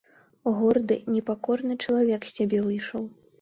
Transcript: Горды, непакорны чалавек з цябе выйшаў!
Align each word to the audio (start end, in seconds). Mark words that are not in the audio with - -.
Горды, 0.59 0.97
непакорны 1.17 1.77
чалавек 1.85 2.21
з 2.31 2.35
цябе 2.39 2.65
выйшаў! 2.71 3.07